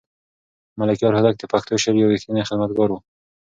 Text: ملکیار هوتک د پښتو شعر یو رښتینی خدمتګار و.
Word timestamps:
ملکیار 0.79 1.13
هوتک 1.15 1.35
د 1.39 1.43
پښتو 1.53 1.73
شعر 1.83 1.95
یو 1.99 2.11
رښتینی 2.13 2.47
خدمتګار 2.49 2.89
و. 2.91 2.97